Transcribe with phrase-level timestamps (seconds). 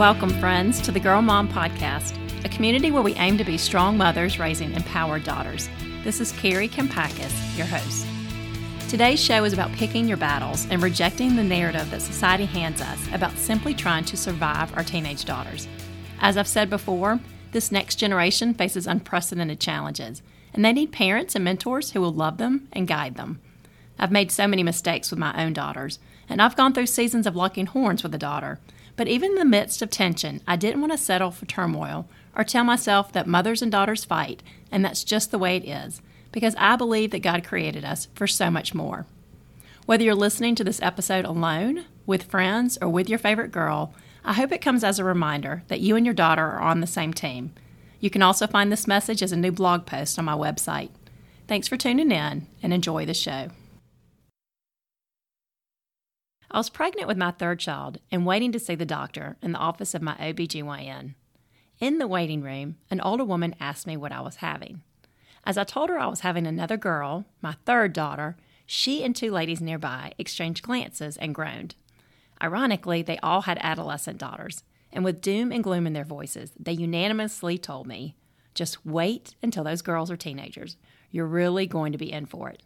[0.00, 3.98] Welcome, friends, to the Girl Mom Podcast, a community where we aim to be strong
[3.98, 5.68] mothers raising empowered daughters.
[6.04, 8.06] This is Kari Kampakis, your host.
[8.88, 12.98] Today's show is about picking your battles and rejecting the narrative that society hands us
[13.12, 15.68] about simply trying to survive our teenage daughters.
[16.18, 17.20] As I've said before,
[17.52, 20.22] this next generation faces unprecedented challenges,
[20.54, 23.38] and they need parents and mentors who will love them and guide them.
[23.98, 27.36] I've made so many mistakes with my own daughters, and I've gone through seasons of
[27.36, 28.60] locking horns with a daughter
[29.00, 32.44] but even in the midst of tension, I didn't want to settle for turmoil or
[32.44, 36.54] tell myself that mothers and daughters fight and that's just the way it is, because
[36.58, 39.06] I believe that God created us for so much more.
[39.86, 44.34] Whether you're listening to this episode alone, with friends, or with your favorite girl, I
[44.34, 47.14] hope it comes as a reminder that you and your daughter are on the same
[47.14, 47.54] team.
[48.00, 50.90] You can also find this message as a new blog post on my website.
[51.48, 53.48] Thanks for tuning in and enjoy the show.
[56.52, 59.58] I was pregnant with my third child and waiting to see the doctor in the
[59.58, 61.14] office of my OBGYN.
[61.78, 64.82] In the waiting room, an older woman asked me what I was having.
[65.44, 69.30] As I told her I was having another girl, my third daughter, she and two
[69.30, 71.76] ladies nearby exchanged glances and groaned.
[72.42, 76.72] Ironically, they all had adolescent daughters, and with doom and gloom in their voices, they
[76.72, 78.16] unanimously told me,
[78.54, 80.76] just wait until those girls are teenagers.
[81.12, 82.62] You're really going to be in for it.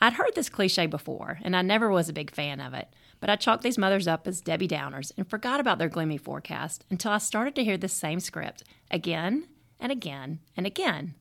[0.00, 2.88] I'd heard this cliche before, and I never was a big fan of it,
[3.20, 6.84] but I chalked these mothers up as Debbie Downers and forgot about their gloomy forecast
[6.88, 9.48] until I started to hear the same script again
[9.80, 11.14] and again and again.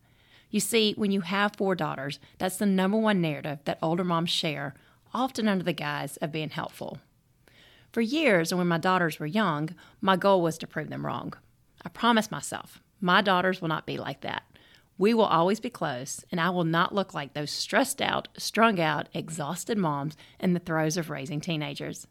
[0.51, 4.29] You see, when you have four daughters, that's the number one narrative that older moms
[4.29, 4.75] share,
[5.13, 6.99] often under the guise of being helpful.
[7.91, 9.69] For years, and when my daughters were young,
[10.01, 11.33] my goal was to prove them wrong.
[11.83, 14.43] I promised myself, my daughters will not be like that.
[14.97, 18.79] We will always be close, and I will not look like those stressed out, strung
[18.79, 22.07] out, exhausted moms in the throes of raising teenagers.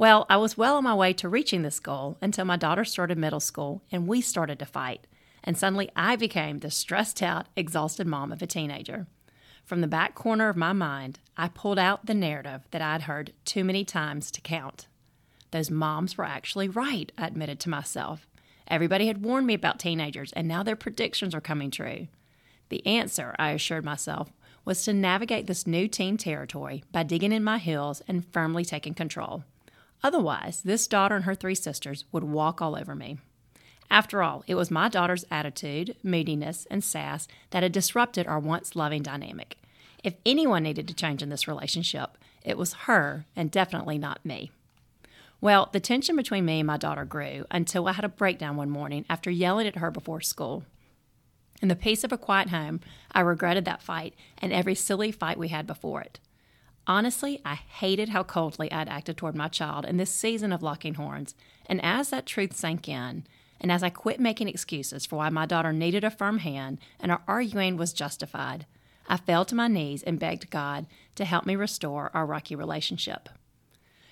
[0.00, 3.18] Well, I was well on my way to reaching this goal until my daughter started
[3.18, 5.06] middle school and we started to fight.
[5.44, 9.06] And suddenly I became the stressed out, exhausted mom of a teenager.
[9.62, 13.34] From the back corner of my mind, I pulled out the narrative that I'd heard
[13.44, 14.86] too many times to count.
[15.50, 18.26] Those moms were actually right, I admitted to myself.
[18.70, 22.06] Everybody had warned me about teenagers, and now their predictions are coming true.
[22.68, 24.32] The answer, I assured myself,
[24.64, 28.94] was to navigate this new teen territory by digging in my heels and firmly taking
[28.94, 29.42] control.
[30.04, 33.18] Otherwise, this daughter and her three sisters would walk all over me.
[33.90, 38.76] After all, it was my daughter's attitude, moodiness, and sass that had disrupted our once
[38.76, 39.58] loving dynamic.
[40.04, 44.52] If anyone needed to change in this relationship, it was her and definitely not me.
[45.40, 48.68] Well, the tension between me and my daughter grew until I had a breakdown one
[48.68, 50.64] morning after yelling at her before school.
[51.62, 52.80] In the peace of a quiet home,
[53.12, 56.20] I regretted that fight and every silly fight we had before it.
[56.86, 60.94] Honestly, I hated how coldly I'd acted toward my child in this season of locking
[60.94, 61.34] horns,
[61.66, 63.24] and as that truth sank in,
[63.60, 67.12] and as I quit making excuses for why my daughter needed a firm hand and
[67.12, 68.66] our arguing was justified,
[69.06, 70.86] I fell to my knees and begged God
[71.16, 73.28] to help me restore our rocky relationship.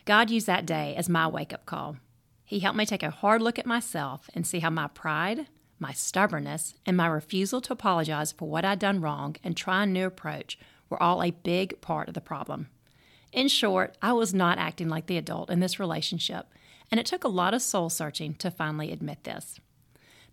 [0.08, 1.98] God used that day as my wake up call.
[2.42, 5.48] He helped me take a hard look at myself and see how my pride,
[5.78, 9.86] my stubbornness, and my refusal to apologize for what I'd done wrong and try a
[9.86, 10.58] new approach
[10.88, 12.70] were all a big part of the problem.
[13.34, 16.46] In short, I was not acting like the adult in this relationship,
[16.90, 19.60] and it took a lot of soul searching to finally admit this.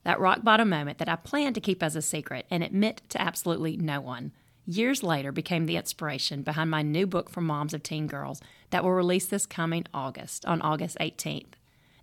[0.06, 3.22] That rock bottom moment that I planned to keep as a secret and admit to
[3.22, 4.32] absolutely no one
[4.66, 8.84] years later became the inspiration behind my new book for moms of teen girls that
[8.84, 11.54] will release this coming August, on August 18th.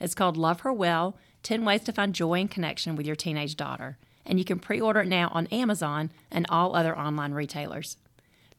[0.00, 3.56] It's called Love Her Well 10 Ways to Find Joy and Connection with Your Teenage
[3.56, 7.96] Daughter, and you can pre order it now on Amazon and all other online retailers.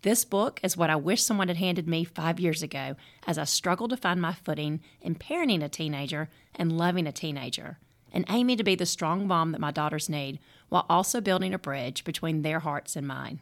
[0.01, 3.45] This book is what I wish someone had handed me five years ago as I
[3.45, 7.77] struggled to find my footing in parenting a teenager and loving a teenager,
[8.11, 11.59] and aiming to be the strong mom that my daughters need while also building a
[11.59, 13.39] bridge between their hearts and mine.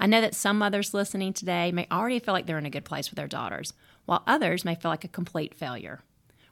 [0.00, 2.84] I know that some mothers listening today may already feel like they're in a good
[2.84, 3.72] place with their daughters,
[4.06, 6.00] while others may feel like a complete failure.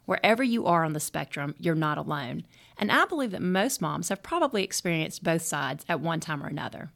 [0.04, 2.44] Wherever you are on the spectrum, you're not alone.
[2.76, 6.48] And I believe that most moms have probably experienced both sides at one time or
[6.48, 6.90] another.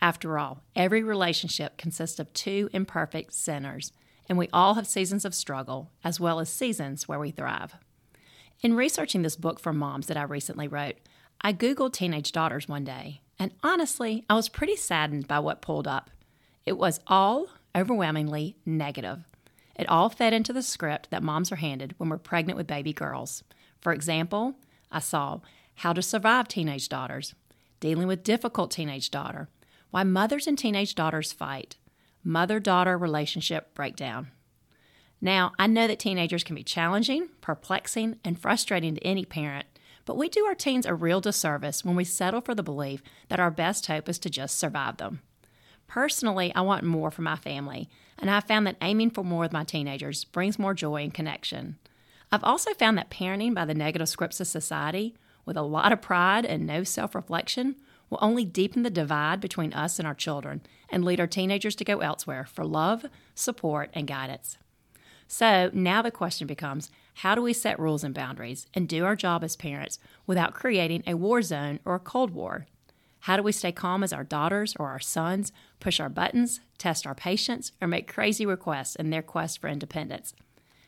[0.00, 3.92] After all, every relationship consists of two imperfect sinners,
[4.28, 7.74] and we all have seasons of struggle as well as seasons where we thrive.
[8.60, 10.96] In researching this book for moms that I recently wrote,
[11.40, 15.86] I Googled teenage daughters one day and honestly, I was pretty saddened by what pulled
[15.86, 16.10] up.
[16.66, 19.24] It was all overwhelmingly negative.
[19.76, 22.92] It all fed into the script that moms are handed when we're pregnant with baby
[22.92, 23.44] girls.
[23.80, 24.56] For example,
[24.90, 25.40] I saw
[25.76, 27.34] how to survive teenage daughters,
[27.78, 29.48] dealing with difficult teenage daughter,
[29.90, 31.76] why mothers and teenage daughters fight,
[32.24, 34.28] mother daughter relationship breakdown.
[35.20, 39.66] Now, I know that teenagers can be challenging, perplexing, and frustrating to any parent,
[40.08, 43.38] but we do our teens a real disservice when we settle for the belief that
[43.38, 45.20] our best hope is to just survive them.
[45.86, 49.52] Personally, I want more for my family, and I've found that aiming for more with
[49.52, 51.76] my teenagers brings more joy and connection.
[52.32, 55.14] I've also found that parenting by the negative scripts of society,
[55.44, 57.76] with a lot of pride and no self reflection,
[58.08, 61.84] will only deepen the divide between us and our children and lead our teenagers to
[61.84, 64.56] go elsewhere for love, support, and guidance.
[65.28, 69.14] So now the question becomes how do we set rules and boundaries and do our
[69.14, 72.66] job as parents without creating a war zone or a Cold War?
[73.20, 77.06] How do we stay calm as our daughters or our sons push our buttons, test
[77.06, 80.34] our patience, or make crazy requests in their quest for independence?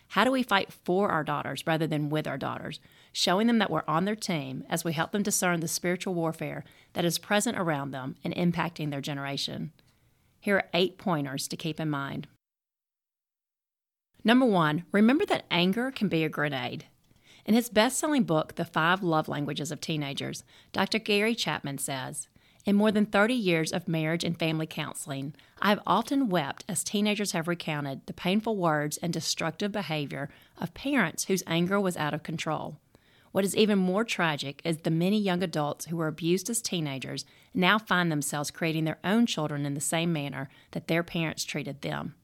[0.08, 2.80] How do we fight for our daughters rather than with our daughters,
[3.12, 6.64] showing them that we're on their team as we help them discern the spiritual warfare
[6.94, 9.72] that is present around them and impacting their generation?
[10.40, 12.26] Here are eight pointers to keep in mind.
[14.22, 16.84] Number one, remember that anger can be a grenade.
[17.46, 20.98] In his best selling book, The Five Love Languages of Teenagers, Dr.
[20.98, 22.28] Gary Chapman says,
[22.66, 26.84] In more than 30 years of marriage and family counseling, I have often wept as
[26.84, 30.28] teenagers have recounted the painful words and destructive behavior
[30.58, 32.78] of parents whose anger was out of control.
[33.32, 37.24] What is even more tragic is the many young adults who were abused as teenagers
[37.54, 41.80] now find themselves creating their own children in the same manner that their parents treated
[41.80, 42.16] them.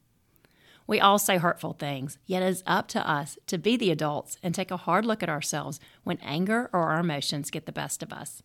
[0.87, 4.37] We all say hurtful things, yet it is up to us to be the adults
[4.41, 8.01] and take a hard look at ourselves when anger or our emotions get the best
[8.01, 8.41] of us.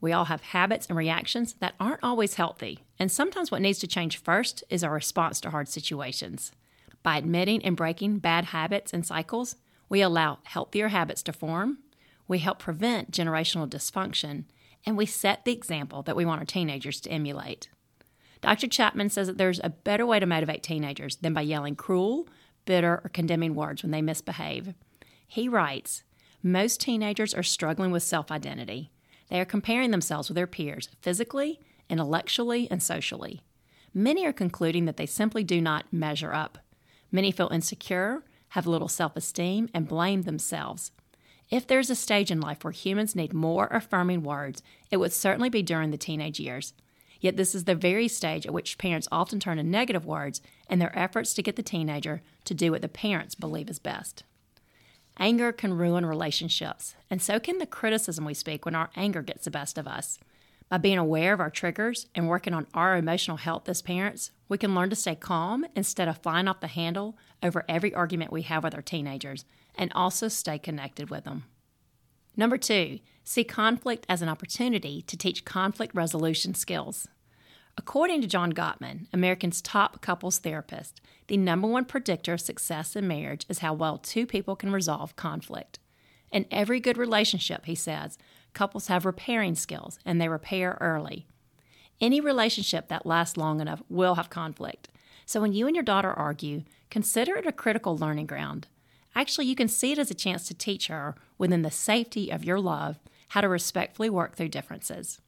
[0.00, 3.86] We all have habits and reactions that aren't always healthy, and sometimes what needs to
[3.86, 6.52] change first is our response to hard situations.
[7.02, 9.56] By admitting and breaking bad habits and cycles,
[9.88, 11.78] we allow healthier habits to form,
[12.28, 14.44] we help prevent generational dysfunction,
[14.84, 17.70] and we set the example that we want our teenagers to emulate.
[18.40, 18.68] Dr.
[18.68, 22.28] Chapman says that there's a better way to motivate teenagers than by yelling cruel,
[22.64, 24.74] bitter, or condemning words when they misbehave.
[25.26, 26.04] He writes
[26.42, 28.90] Most teenagers are struggling with self identity.
[29.28, 33.42] They are comparing themselves with their peers physically, intellectually, and socially.
[33.92, 36.58] Many are concluding that they simply do not measure up.
[37.10, 40.92] Many feel insecure, have little self esteem, and blame themselves.
[41.50, 45.48] If there's a stage in life where humans need more affirming words, it would certainly
[45.48, 46.74] be during the teenage years.
[47.20, 50.78] Yet, this is the very stage at which parents often turn to negative words in
[50.78, 54.22] their efforts to get the teenager to do what the parents believe is best.
[55.18, 59.44] Anger can ruin relationships, and so can the criticism we speak when our anger gets
[59.44, 60.20] the best of us.
[60.68, 64.58] By being aware of our triggers and working on our emotional health as parents, we
[64.58, 68.42] can learn to stay calm instead of flying off the handle over every argument we
[68.42, 69.44] have with our teenagers,
[69.74, 71.44] and also stay connected with them.
[72.38, 77.08] Number two, see conflict as an opportunity to teach conflict resolution skills.
[77.76, 83.08] According to John Gottman, American's top couples therapist, the number one predictor of success in
[83.08, 85.80] marriage is how well two people can resolve conflict.
[86.30, 88.18] In every good relationship, he says,
[88.52, 91.26] couples have repairing skills and they repair early.
[92.00, 94.88] Any relationship that lasts long enough will have conflict.
[95.26, 98.68] So when you and your daughter argue, consider it a critical learning ground.
[99.14, 102.44] Actually, you can see it as a chance to teach her, within the safety of
[102.44, 105.20] your love, how to respectfully work through differences.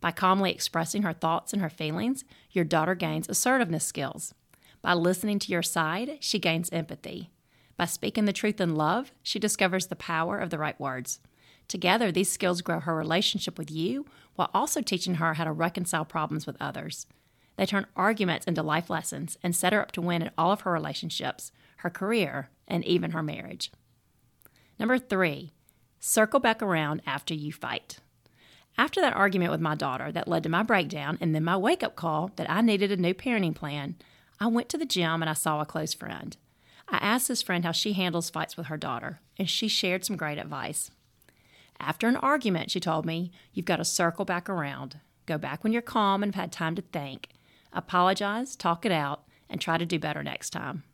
[0.00, 4.34] By calmly expressing her thoughts and her feelings, your daughter gains assertiveness skills.
[4.80, 7.30] By listening to your side, she gains empathy.
[7.76, 11.20] By speaking the truth in love, she discovers the power of the right words.
[11.68, 16.04] Together, these skills grow her relationship with you while also teaching her how to reconcile
[16.04, 17.06] problems with others.
[17.56, 20.60] They turn arguments into life lessons and set her up to win in all of
[20.62, 23.72] her relationships, her career, and even her marriage.
[24.78, 25.52] Number three,
[26.00, 27.98] Circle back around after you fight.
[28.76, 31.82] After that argument with my daughter that led to my breakdown and then my wake
[31.82, 33.96] up call that I needed a new parenting plan,
[34.38, 36.36] I went to the gym and I saw a close friend.
[36.88, 40.16] I asked this friend how she handles fights with her daughter, and she shared some
[40.16, 40.90] great advice.
[41.80, 45.00] After an argument, she told me, you've got to circle back around.
[45.26, 47.28] Go back when you're calm and have had time to think.
[47.72, 50.84] Apologize, talk it out, and try to do better next time.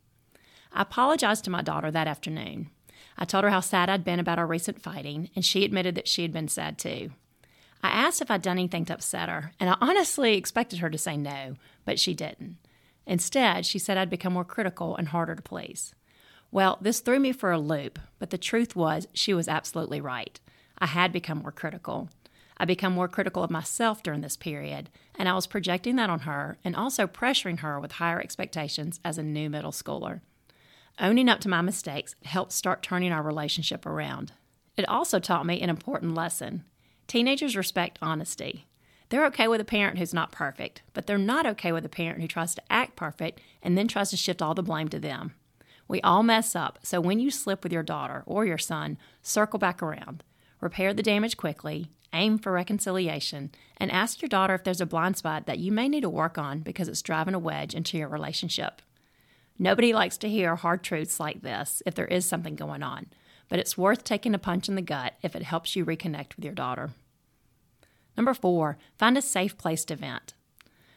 [0.74, 2.70] I apologized to my daughter that afternoon.
[3.16, 6.08] I told her how sad I'd been about our recent fighting, and she admitted that
[6.08, 7.12] she had been sad too.
[7.80, 10.98] I asked if I'd done anything to upset her, and I honestly expected her to
[10.98, 11.54] say no,
[11.84, 12.56] but she didn't.
[13.06, 15.94] Instead, she said I'd become more critical and harder to please.
[16.50, 20.40] Well, this threw me for a loop, but the truth was she was absolutely right.
[20.78, 22.08] I had become more critical.
[22.56, 26.20] I become more critical of myself during this period, and I was projecting that on
[26.20, 30.20] her and also pressuring her with higher expectations as a new middle schooler.
[31.00, 34.32] Owning up to my mistakes helped start turning our relationship around.
[34.76, 36.64] It also taught me an important lesson.
[37.08, 38.66] Teenagers respect honesty.
[39.08, 42.20] They're okay with a parent who's not perfect, but they're not okay with a parent
[42.20, 45.34] who tries to act perfect and then tries to shift all the blame to them.
[45.88, 49.58] We all mess up, so when you slip with your daughter or your son, circle
[49.58, 50.22] back around.
[50.60, 55.16] Repair the damage quickly, aim for reconciliation, and ask your daughter if there's a blind
[55.16, 58.08] spot that you may need to work on because it's driving a wedge into your
[58.08, 58.80] relationship.
[59.58, 63.06] Nobody likes to hear hard truths like this if there is something going on,
[63.48, 66.44] but it's worth taking a punch in the gut if it helps you reconnect with
[66.44, 66.90] your daughter.
[68.16, 70.34] Number four, find a safe place to vent.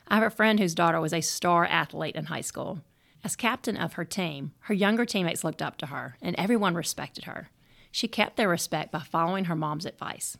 [0.08, 2.82] I have a friend whose daughter was a star athlete in high school.
[3.24, 7.26] As captain of her team, her younger teammates looked up to her, and everyone respected
[7.26, 7.50] her.
[7.92, 10.38] She kept their respect by following her mom's advice.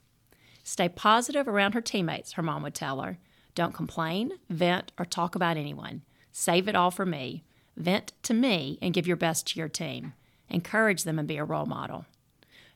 [0.64, 3.18] Stay positive around her teammates, her mom would tell her.
[3.56, 6.04] Don't complain, vent, or talk about anyone.
[6.32, 7.44] Save it all for me.
[7.78, 10.14] Vent to me and give your best to your team.
[10.50, 12.06] Encourage them and be a role model.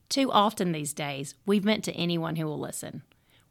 [0.09, 3.01] Too often these days, we vent to anyone who will listen.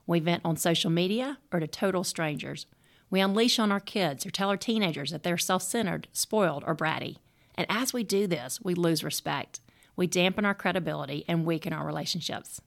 [0.06, 2.66] We vent on social media or to total strangers.
[3.10, 6.76] We unleash on our kids or tell our teenagers that they're self centered, spoiled, or
[6.76, 7.16] bratty.
[7.56, 9.60] And as we do this, we lose respect.
[9.96, 12.60] We dampen our credibility and weaken our relationships.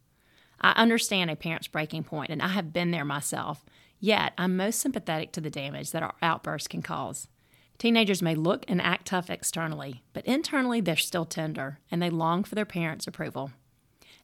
[0.60, 3.64] I understand a parent's breaking point, and I have been there myself,
[4.00, 7.28] yet I'm most sympathetic to the damage that our outbursts can cause.
[7.84, 12.46] Teenagers may look and act tough externally, but internally they're still tender and they long
[12.46, 13.52] for their parents' approval.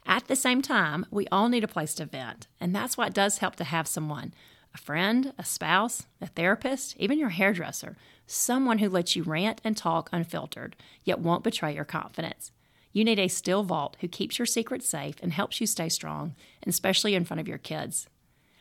[0.05, 3.13] At the same time, we all need a place to vent, and that's why it
[3.13, 4.33] does help to have someone
[4.73, 9.75] a friend, a spouse, a therapist, even your hairdresser, someone who lets you rant and
[9.75, 12.53] talk unfiltered, yet won't betray your confidence.
[12.93, 16.33] You need a still vault who keeps your secrets safe and helps you stay strong,
[16.65, 18.07] especially in front of your kids.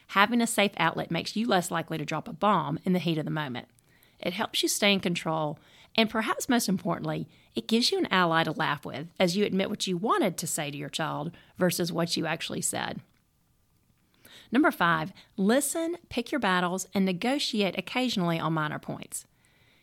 [0.09, 3.19] Having a safe outlet makes you less likely to drop a bomb in the heat
[3.19, 3.69] of the moment.
[4.21, 5.59] It helps you stay in control,
[5.97, 9.71] and perhaps most importantly, it gives you an ally to laugh with as you admit
[9.71, 13.01] what you wanted to say to your child versus what you actually said.
[14.51, 19.27] Number five, listen, pick your battles, and negotiate occasionally on minor points.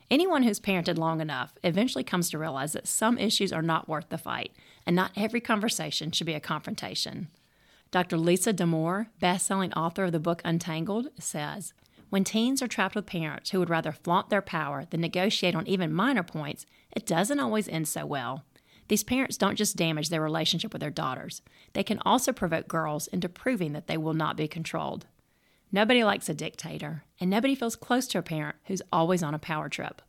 [0.09, 4.09] Anyone who's parented long enough eventually comes to realize that some issues are not worth
[4.09, 4.51] the fight,
[4.85, 7.27] and not every conversation should be a confrontation.
[7.91, 8.17] Dr.
[8.17, 11.73] Lisa Damour, best-selling author of the book Untangled, says,
[12.15, 15.67] when teens are trapped with parents who would rather flaunt their power than negotiate on
[15.67, 18.45] even minor points, it doesn't always end so well.
[18.87, 21.41] These parents don't just damage their relationship with their daughters,
[21.73, 25.07] they can also provoke girls into proving that they will not be controlled.
[25.73, 29.37] Nobody likes a dictator, and nobody feels close to a parent who's always on a
[29.37, 30.01] power trip.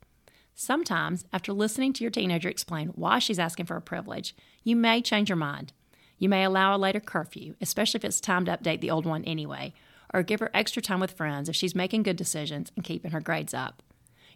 [0.54, 5.02] Sometimes, after listening to your teenager explain why she's asking for a privilege, you may
[5.02, 5.72] change your mind.
[6.18, 9.24] You may allow a later curfew, especially if it's time to update the old one
[9.24, 9.74] anyway,
[10.12, 13.20] or give her extra time with friends if she's making good decisions and keeping her
[13.20, 13.82] grades up.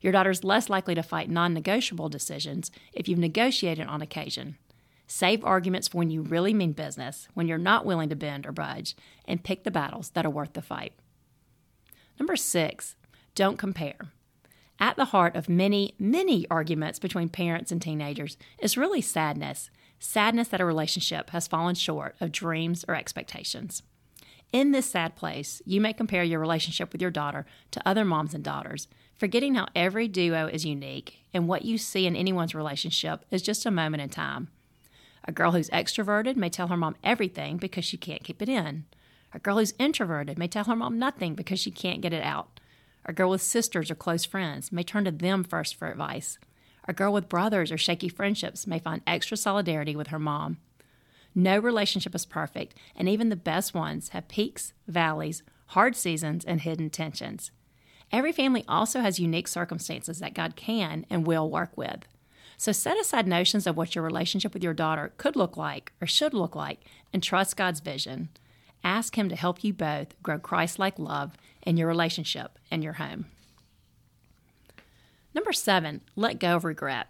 [0.00, 4.56] Your daughter's less likely to fight non negotiable decisions if you've negotiated on occasion.
[5.06, 8.52] Save arguments for when you really mean business, when you're not willing to bend or
[8.52, 8.94] budge,
[9.26, 10.92] and pick the battles that are worth the fight.
[12.18, 12.96] Number six,
[13.34, 13.98] don't compare.
[14.78, 20.48] At the heart of many, many arguments between parents and teenagers is really sadness sadness
[20.48, 23.82] that a relationship has fallen short of dreams or expectations.
[24.52, 28.34] In this sad place, you may compare your relationship with your daughter to other moms
[28.34, 33.24] and daughters, forgetting how every duo is unique and what you see in anyone's relationship
[33.30, 34.48] is just a moment in time.
[35.24, 38.86] A girl who's extroverted may tell her mom everything because she can't keep it in.
[39.32, 42.58] A girl who's introverted may tell her mom nothing because she can't get it out.
[43.04, 46.38] A girl with sisters or close friends may turn to them first for advice.
[46.88, 50.58] A girl with brothers or shaky friendships may find extra solidarity with her mom.
[51.34, 56.60] No relationship is perfect, and even the best ones have peaks, valleys, hard seasons, and
[56.60, 57.50] hidden tensions.
[58.12, 62.00] Every family also has unique circumstances that God can and will work with.
[62.56, 66.06] So set aside notions of what your relationship with your daughter could look like or
[66.06, 66.80] should look like
[67.12, 68.28] and trust God's vision.
[68.82, 72.94] Ask Him to help you both grow Christ like love in your relationship and your
[72.94, 73.26] home.
[75.32, 77.06] Number seven, let go of regret.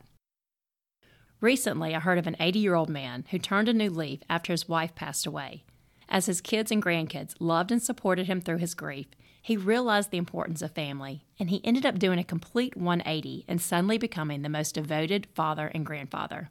[1.41, 4.53] Recently, I heard of an 80 year old man who turned a new leaf after
[4.53, 5.65] his wife passed away.
[6.09, 9.07] As his kids and grandkids loved and supported him through his grief,
[9.41, 13.61] he realized the importance of family, and he ended up doing a complete 180 and
[13.61, 16.51] suddenly becoming the most devoted father and grandfather.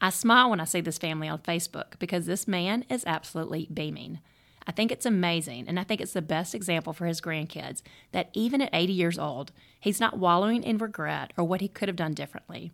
[0.00, 4.20] I smile when I see this family on Facebook because this man is absolutely beaming.
[4.66, 8.30] I think it's amazing, and I think it's the best example for his grandkids that
[8.32, 11.96] even at 80 years old, he's not wallowing in regret or what he could have
[11.96, 12.72] done differently.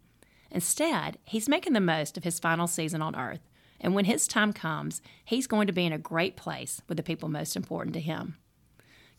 [0.51, 3.41] Instead, he's making the most of his final season on earth,
[3.81, 7.03] and when his time comes, he's going to be in a great place with the
[7.03, 8.37] people most important to him.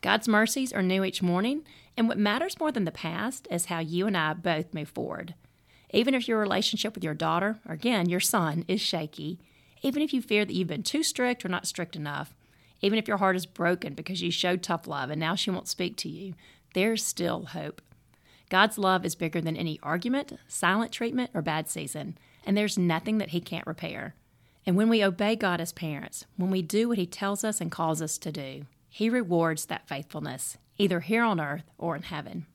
[0.01, 1.63] God's mercies are new each morning,
[1.95, 5.35] and what matters more than the past is how you and I both move forward.
[5.91, 9.39] Even if your relationship with your daughter, or again, your son, is shaky,
[9.81, 12.33] even if you fear that you've been too strict or not strict enough,
[12.81, 15.67] even if your heart is broken because you showed tough love and now she won't
[15.67, 16.33] speak to you,
[16.73, 17.81] there's still hope.
[18.51, 23.17] God's love is bigger than any argument, silent treatment, or bad season, and there's nothing
[23.19, 24.13] that He can't repair.
[24.65, 27.71] And when we obey God as parents, when we do what He tells us and
[27.71, 32.45] calls us to do, He rewards that faithfulness, either here on earth or in heaven.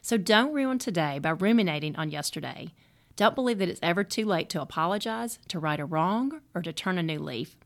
[0.00, 2.72] So don't ruin today by ruminating on yesterday.
[3.16, 6.72] Don't believe that it's ever too late to apologize, to right a wrong, or to
[6.72, 7.58] turn a new leaf.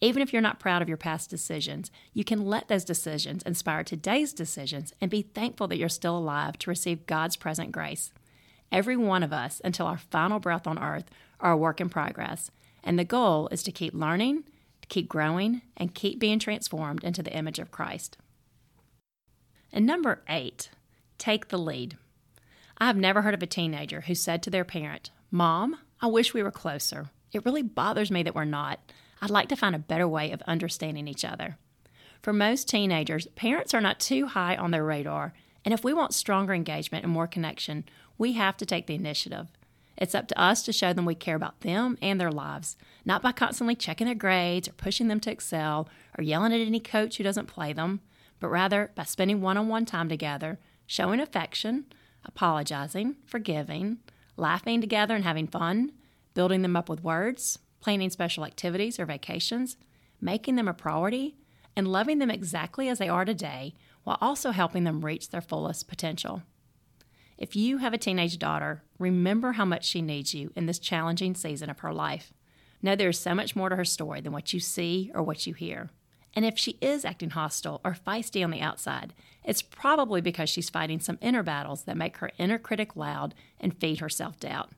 [0.00, 3.84] Even if you're not proud of your past decisions, you can let those decisions inspire
[3.84, 8.12] today's decisions and be thankful that you're still alive to receive God's present grace.
[8.72, 11.04] Every one of us, until our final breath on earth,
[11.38, 12.50] are a work in progress,
[12.82, 14.44] and the goal is to keep learning,
[14.80, 18.16] to keep growing, and keep being transformed into the image of Christ.
[19.72, 20.70] And number eight,
[21.18, 21.96] take the lead.
[22.78, 26.32] I have never heard of a teenager who said to their parent, Mom, I wish
[26.32, 27.10] we were closer.
[27.32, 28.80] It really bothers me that we're not.
[29.20, 31.58] I'd like to find a better way of understanding each other.
[32.22, 35.32] For most teenagers, parents are not too high on their radar,
[35.64, 37.84] and if we want stronger engagement and more connection,
[38.18, 39.48] we have to take the initiative.
[39.96, 43.20] It's up to us to show them we care about them and their lives, not
[43.22, 47.18] by constantly checking their grades or pushing them to excel or yelling at any coach
[47.18, 48.00] who doesn't play them,
[48.38, 51.84] but rather by spending one on one time together, showing affection,
[52.24, 53.98] apologizing, forgiving,
[54.38, 55.92] laughing together and having fun,
[56.32, 59.76] building them up with words, planning special activities or vacations,
[60.20, 61.36] making them a priority,
[61.76, 65.88] and loving them exactly as they are today while also helping them reach their fullest
[65.88, 66.42] potential.
[67.38, 71.34] If you have a teenage daughter, remember how much she needs you in this challenging
[71.34, 72.32] season of her life.
[72.82, 75.46] Know there is so much more to her story than what you see or what
[75.46, 75.90] you hear.
[76.34, 80.70] And if she is acting hostile or feisty on the outside, it's probably because she's
[80.70, 84.70] fighting some inner battles that make her inner critic loud and feed her self doubt.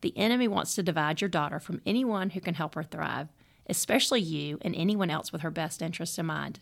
[0.00, 3.28] The enemy wants to divide your daughter from anyone who can help her thrive,
[3.68, 6.60] especially you and anyone else with her best interests in mind.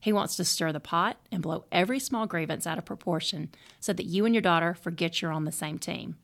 [0.00, 3.50] He wants to stir the pot and blow every small grievance out of proportion
[3.80, 6.16] so that you and your daughter forget you're on the same team.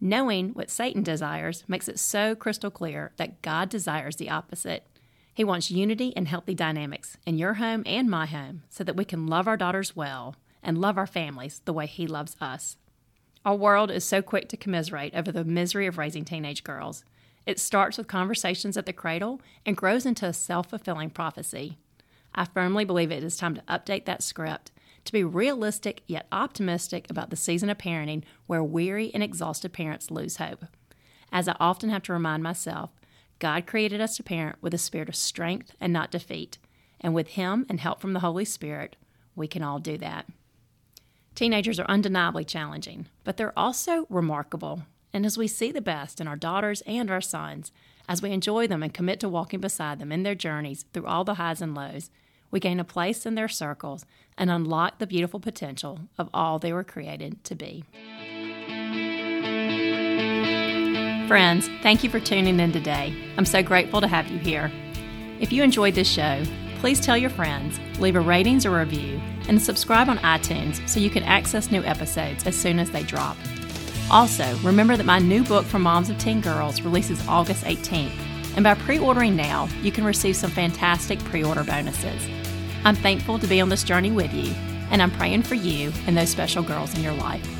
[0.00, 4.86] Knowing what Satan desires makes it so crystal clear that God desires the opposite.
[5.34, 9.04] He wants unity and healthy dynamics in your home and my home so that we
[9.04, 12.76] can love our daughters well and love our families the way He loves us.
[13.44, 17.04] Our world is so quick to commiserate over the misery of raising teenage girls.
[17.46, 21.78] It starts with conversations at the cradle and grows into a self fulfilling prophecy.
[22.34, 24.70] I firmly believe it is time to update that script
[25.04, 30.10] to be realistic yet optimistic about the season of parenting where weary and exhausted parents
[30.10, 30.66] lose hope.
[31.32, 32.90] As I often have to remind myself,
[33.38, 36.58] God created us to parent with a spirit of strength and not defeat,
[37.00, 38.96] and with Him and help from the Holy Spirit,
[39.34, 40.26] we can all do that.
[41.38, 44.82] Teenagers are undeniably challenging, but they're also remarkable.
[45.12, 47.70] And as we see the best in our daughters and our sons,
[48.08, 51.22] as we enjoy them and commit to walking beside them in their journeys through all
[51.22, 52.10] the highs and lows,
[52.50, 54.04] we gain a place in their circles
[54.36, 57.84] and unlock the beautiful potential of all they were created to be.
[61.28, 63.14] Friends, thank you for tuning in today.
[63.36, 64.72] I'm so grateful to have you here.
[65.38, 66.42] If you enjoyed this show,
[66.80, 71.10] please tell your friends, leave a ratings or review, and subscribe on iTunes so you
[71.10, 73.36] can access new episodes as soon as they drop.
[74.10, 78.12] Also, remember that my new book for moms of teen girls releases August 18th,
[78.54, 82.28] and by pre ordering now, you can receive some fantastic pre order bonuses.
[82.84, 84.52] I'm thankful to be on this journey with you,
[84.90, 87.57] and I'm praying for you and those special girls in your life.